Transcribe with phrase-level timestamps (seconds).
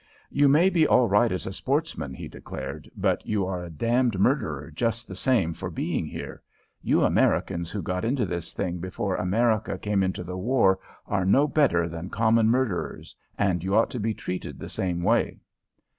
[0.31, 4.17] "You may be all right as a sportsman," he declared, "but you are a damned
[4.19, 6.41] murderer just the same for being here.
[6.81, 11.47] You Americans who got into this thing before America came into the war are no
[11.47, 15.37] better than common murderers and you ought to be treated the same way!"